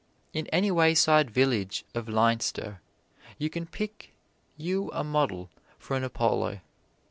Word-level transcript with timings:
In 0.33 0.47
any 0.47 0.71
wayside 0.71 1.29
village 1.29 1.85
of 1.93 2.09
Leinster 2.09 2.81
you 3.37 3.51
can 3.51 3.67
pick 3.67 4.15
you 4.57 4.89
a 4.93 5.03
model 5.03 5.51
for 5.77 5.95
an 5.95 6.03
Apollo. 6.03 6.61